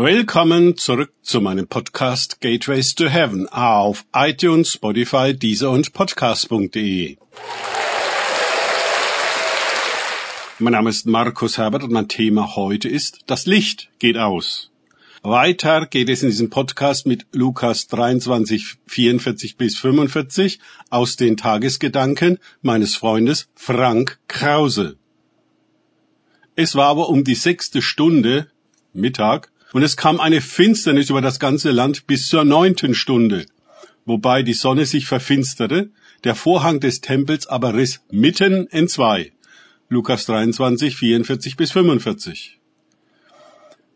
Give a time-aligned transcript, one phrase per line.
[0.00, 7.16] Willkommen zurück zu meinem Podcast Gateways to Heaven auf iTunes, Spotify, Deezer und Podcast.de.
[10.60, 14.70] Mein Name ist Markus Herbert und mein Thema heute ist Das Licht geht aus.
[15.24, 20.60] Weiter geht es in diesem Podcast mit Lukas 23, 44 bis 45
[20.90, 24.96] aus den Tagesgedanken meines Freundes Frank Krause.
[26.54, 28.48] Es war aber um die sechste Stunde,
[28.92, 33.46] Mittag, und es kam eine Finsternis über das ganze Land bis zur neunten Stunde,
[34.04, 35.90] wobei die Sonne sich verfinsterte,
[36.24, 39.32] der Vorhang des Tempels aber riss mitten entzwei.
[39.88, 42.58] Lukas 23, 44 bis 45.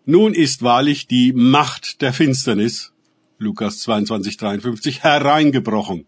[0.05, 2.93] Nun ist wahrlich die Macht der Finsternis,
[3.39, 6.07] Lukas 22, 53, hereingebrochen.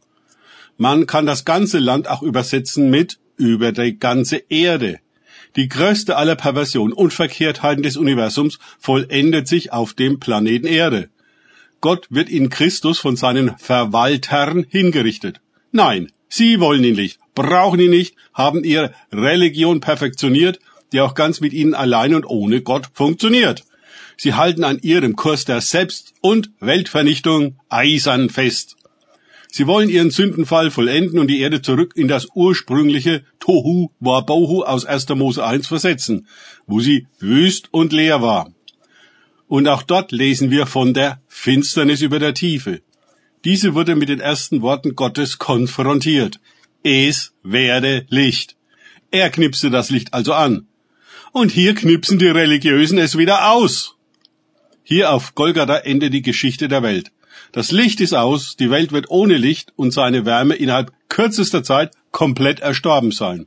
[0.77, 5.01] Man kann das ganze Land auch übersetzen mit über die ganze Erde.
[5.57, 11.11] Die größte aller Perversionen und Verkehrtheiten des Universums vollendet sich auf dem Planeten Erde.
[11.81, 15.41] Gott wird in Christus von seinen Verwaltern hingerichtet.
[15.71, 20.59] Nein, sie wollen ihn nicht, brauchen ihn nicht, haben ihre Religion perfektioniert,
[20.93, 23.65] die auch ganz mit ihnen allein und ohne Gott funktioniert.
[24.17, 28.77] Sie halten an ihrem Kurs der Selbst- und Weltvernichtung eisern fest.
[29.57, 34.85] Sie wollen ihren Sündenfall vollenden und die Erde zurück in das ursprüngliche Tohu Wabohu aus
[34.85, 35.11] 1.
[35.11, 36.27] Mose 1 versetzen,
[36.67, 38.53] wo sie wüst und leer war.
[39.47, 42.83] Und auch dort lesen wir von der Finsternis über der Tiefe.
[43.45, 46.41] Diese wurde mit den ersten Worten Gottes konfrontiert.
[46.83, 48.57] Es werde Licht.
[49.13, 50.67] Er knipste das Licht also an.
[51.31, 53.95] Und hier knipsen die Religiösen es wieder aus.
[54.83, 57.14] Hier auf Golgatha endet die Geschichte der Welt.
[57.53, 61.93] Das Licht ist aus, die Welt wird ohne Licht und seine Wärme innerhalb kürzester Zeit
[62.11, 63.47] komplett erstorben sein.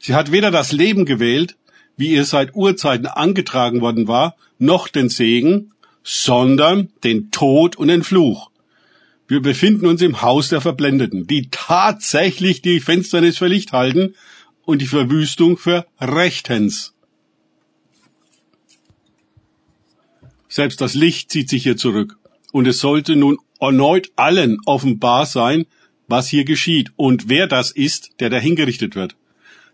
[0.00, 1.56] Sie hat weder das Leben gewählt,
[1.96, 8.02] wie ihr seit Urzeiten angetragen worden war, noch den Segen, sondern den Tod und den
[8.02, 8.50] Fluch.
[9.26, 14.14] Wir befinden uns im Haus der Verblendeten, die tatsächlich die Finsternis für Licht halten
[14.64, 16.94] und die Verwüstung für rechtens.
[20.48, 22.18] Selbst das Licht zieht sich hier zurück
[22.52, 25.66] und es sollte nun erneut allen offenbar sein,
[26.06, 29.16] was hier geschieht und wer das ist, der dahingerichtet wird.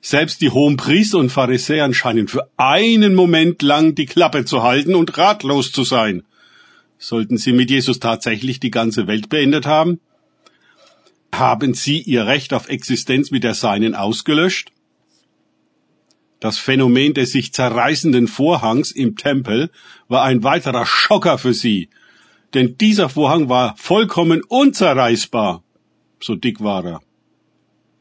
[0.01, 4.95] Selbst die hohen Priester und Pharisäer scheinen für einen Moment lang die Klappe zu halten
[4.95, 6.25] und ratlos zu sein.
[6.99, 10.01] Sollten sie mit Jesus tatsächlich die ganze Welt beendet haben?
[11.33, 14.73] Haben sie ihr Recht auf Existenz mit der Seinen ausgelöscht?
[16.39, 19.71] Das Phänomen des sich zerreißenden Vorhangs im Tempel
[20.09, 21.89] war ein weiterer Schocker für sie,
[22.55, 25.63] denn dieser Vorhang war vollkommen unzerreißbar.
[26.21, 27.01] So dick war er.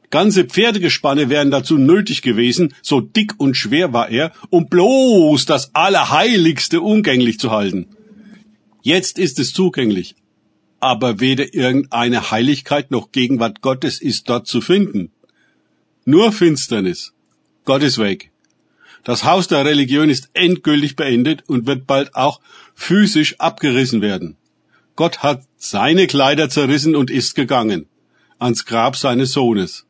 [0.10, 5.74] Ganze Pferdegespanne wären dazu nötig gewesen, so dick und schwer war er, um bloß das
[5.74, 7.88] Allerheiligste umgänglich zu halten.
[8.84, 10.16] Jetzt ist es zugänglich,
[10.80, 15.12] aber weder irgendeine Heiligkeit noch Gegenwart Gottes ist dort zu finden.
[16.06, 17.14] Nur Finsternis.
[17.66, 18.30] Gott ist weg.
[19.04, 22.40] Das Haus der Religion ist endgültig beendet und wird bald auch
[22.76, 24.38] physisch abgerissen werden.
[24.96, 27.88] Gott hat seine Kleider zerrissen und ist gegangen
[28.44, 29.86] ans Grab seines Sohnes.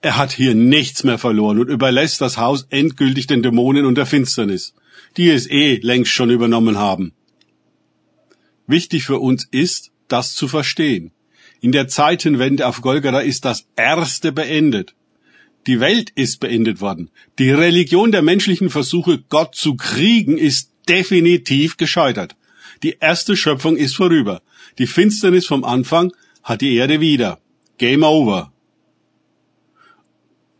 [0.00, 4.06] Er hat hier nichts mehr verloren und überlässt das Haus endgültig den Dämonen und der
[4.06, 4.74] Finsternis,
[5.16, 7.12] die es eh längst schon übernommen haben.
[8.66, 11.10] Wichtig für uns ist, das zu verstehen.
[11.60, 14.94] In der Zeitenwende auf Golgatha ist das Erste beendet.
[15.66, 17.10] Die Welt ist beendet worden.
[17.38, 22.36] Die Religion der menschlichen Versuche, Gott zu kriegen, ist definitiv gescheitert.
[22.82, 24.42] Die erste Schöpfung ist vorüber.
[24.78, 27.38] Die Finsternis vom Anfang hat die Erde wieder.
[27.78, 28.52] Game over.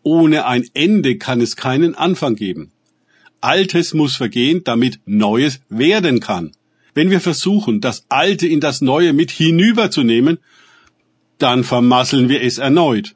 [0.03, 2.71] Ohne ein Ende kann es keinen Anfang geben.
[3.41, 6.53] Altes muss vergehen, damit Neues werden kann.
[6.95, 10.39] Wenn wir versuchen, das Alte in das Neue mit hinüberzunehmen,
[11.39, 13.15] dann vermasseln wir es erneut.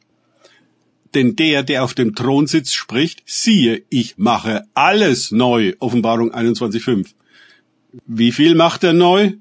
[1.15, 5.75] Denn der, der auf dem Thron sitzt, spricht, siehe, ich mache alles neu.
[5.79, 7.15] Offenbarung 21.5.
[8.07, 9.33] Wie viel macht er neu?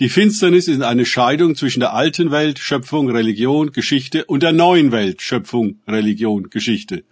[0.00, 4.90] Die Finsternis ist eine Scheidung zwischen der alten Welt, Schöpfung, Religion, Geschichte und der neuen
[4.92, 7.04] Welt, Schöpfung, Religion, Geschichte.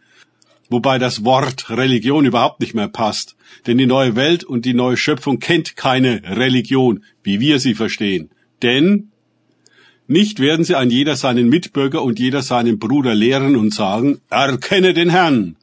[0.68, 3.36] Wobei das Wort Religion überhaupt nicht mehr passt,
[3.66, 8.30] denn die neue Welt und die neue Schöpfung kennt keine Religion, wie wir sie verstehen.
[8.62, 9.12] Denn
[10.08, 14.92] nicht werden sie an jeder seinen Mitbürger und jeder seinen Bruder lehren und sagen, erkenne
[14.92, 15.56] den Herrn,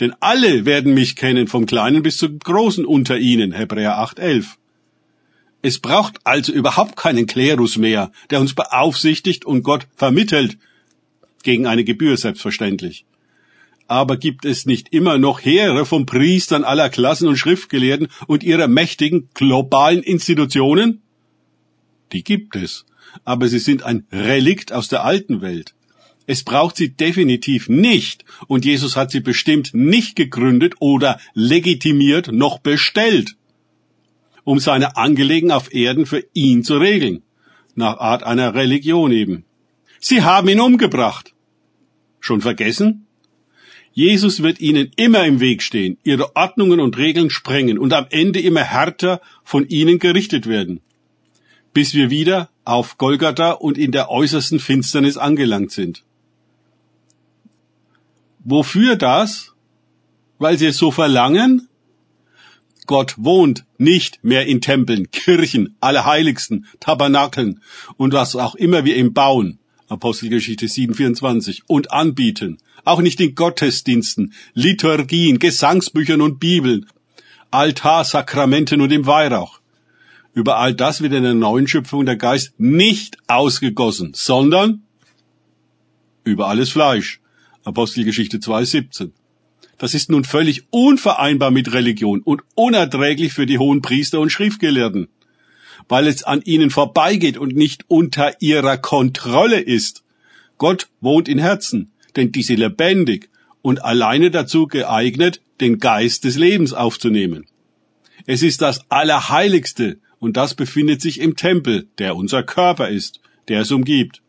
[0.00, 3.52] denn alle werden mich kennen, vom Kleinen bis zum Großen unter ihnen.
[3.52, 4.46] Hebräer 8,11.
[5.62, 10.56] Es braucht also überhaupt keinen Klerus mehr, der uns beaufsichtigt und Gott vermittelt,
[11.42, 13.04] gegen eine Gebühr selbstverständlich.
[13.86, 18.68] Aber gibt es nicht immer noch Heere von Priestern aller Klassen und Schriftgelehrten und ihrer
[18.68, 21.02] mächtigen globalen Institutionen?
[22.12, 22.86] Die gibt es,
[23.24, 25.74] aber sie sind ein Relikt aus der alten Welt.
[26.32, 32.60] Es braucht sie definitiv nicht, und Jesus hat sie bestimmt nicht gegründet oder legitimiert noch
[32.60, 33.34] bestellt,
[34.44, 37.24] um seine Angelegenheiten auf Erden für ihn zu regeln,
[37.74, 39.44] nach Art einer Religion eben.
[39.98, 41.34] Sie haben ihn umgebracht.
[42.20, 43.08] Schon vergessen?
[43.92, 48.38] Jesus wird ihnen immer im Weg stehen, ihre Ordnungen und Regeln sprengen und am Ende
[48.38, 50.80] immer härter von ihnen gerichtet werden,
[51.74, 56.04] bis wir wieder auf Golgatha und in der äußersten Finsternis angelangt sind.
[58.44, 59.52] Wofür das?
[60.38, 61.68] Weil sie es so verlangen?
[62.86, 67.60] Gott wohnt nicht mehr in Tempeln, Kirchen, Allerheiligsten, Tabernakeln
[67.96, 69.58] und was auch immer wir ihm bauen.
[69.88, 72.58] Apostelgeschichte 7,24 und anbieten.
[72.84, 76.86] Auch nicht in Gottesdiensten, Liturgien, Gesangsbüchern und Bibeln,
[77.50, 79.60] Altarsakramenten und im Weihrauch.
[80.32, 84.82] Über all das wird in der neuen Schöpfung der Geist nicht ausgegossen, sondern
[86.24, 87.20] über alles Fleisch.
[87.70, 89.10] Apostelgeschichte 2,17.
[89.78, 95.08] Das ist nun völlig unvereinbar mit Religion und unerträglich für die hohen Priester und Schriftgelehrten
[95.88, 100.04] weil es an ihnen vorbeigeht und nicht unter ihrer Kontrolle ist.
[100.58, 103.28] Gott wohnt in Herzen, denn die sind lebendig
[103.62, 107.46] und alleine dazu geeignet, den Geist des Lebens aufzunehmen.
[108.26, 113.62] Es ist das Allerheiligste und das befindet sich im Tempel, der unser Körper ist, der
[113.62, 114.22] es umgibt.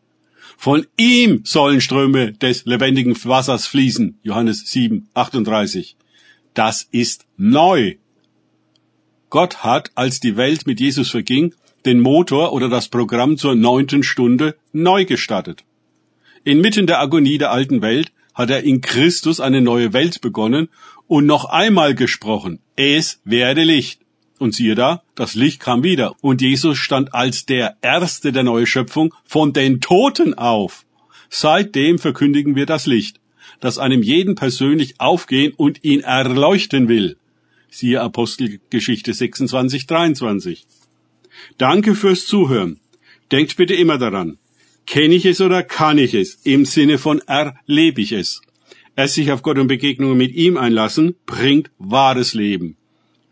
[0.62, 5.96] Von ihm sollen Ströme des lebendigen Wassers fließen, Johannes 7, 38.
[6.54, 7.96] Das ist neu.
[9.28, 11.52] Gott hat, als die Welt mit Jesus verging,
[11.84, 15.64] den Motor oder das Programm zur neunten Stunde neu gestartet.
[16.44, 20.68] Inmitten der Agonie der alten Welt hat er in Christus eine neue Welt begonnen
[21.08, 24.01] und noch einmal gesprochen, es werde Licht.
[24.42, 28.66] Und siehe da, das Licht kam wieder und Jesus stand als der Erste der neuen
[28.66, 30.84] Schöpfung von den Toten auf.
[31.30, 33.20] Seitdem verkündigen wir das Licht,
[33.60, 37.16] das einem jeden persönlich aufgehen und ihn erleuchten will
[37.72, 40.66] siehe Apostelgeschichte 26, 23.
[41.58, 42.80] Danke fürs Zuhören.
[43.30, 44.38] Denkt bitte immer daran.
[44.86, 46.34] Kenne ich es oder kann ich es?
[46.44, 48.42] Im Sinne von erlebe ich es.
[48.94, 52.76] Es sich auf Gott und Begegnungen mit ihm einlassen, bringt wahres Leben.